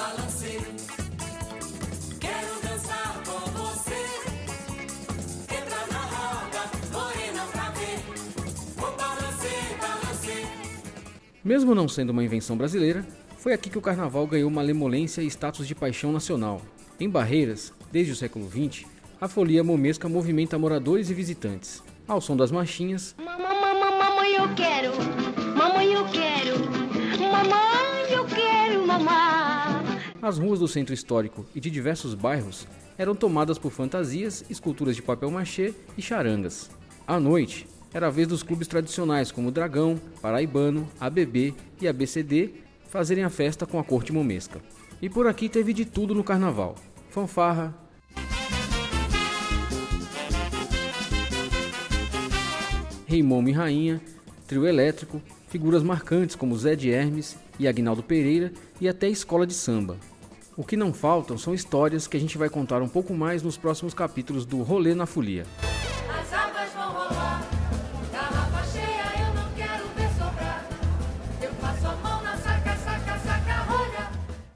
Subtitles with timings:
[0.00, 0.58] balancê.
[2.18, 4.00] Quero dançar com você.
[5.58, 7.98] Entra na roda, morena pra ver.
[8.78, 10.46] O balancê, balancê.
[11.44, 13.04] Mesmo não sendo uma invenção brasileira,
[13.36, 16.62] foi aqui que o carnaval ganhou malemolência e status de paixão nacional.
[16.98, 18.86] Em Barreiras, desde o século XX,
[19.20, 21.82] a folia momesca movimenta moradores e visitantes.
[22.08, 24.92] Ao som das marchinhas, Mamãe, mamãe, eu quero.
[25.56, 26.58] Mamãe, eu quero.
[27.20, 29.29] Mamãe, eu quero mamar.
[30.22, 32.66] As ruas do centro histórico e de diversos bairros
[32.98, 36.70] eram tomadas por fantasias, esculturas de papel machê e charangas.
[37.06, 42.54] À noite, era a vez dos clubes tradicionais como Dragão, Paraibano, ABB e ABCD
[42.88, 44.60] fazerem a festa com a corte momesca.
[45.00, 46.76] E por aqui teve de tudo no carnaval:
[47.08, 47.74] fanfarra,
[53.06, 54.00] Rei Momo e Rainha,
[54.46, 59.54] trio elétrico, figuras marcantes como Zé de Hermes e Agnaldo Pereira e até escola de
[59.54, 59.96] samba.
[60.60, 63.56] O que não faltam são histórias que a gente vai contar um pouco mais nos
[63.56, 65.46] próximos capítulos do Rolê na Folia.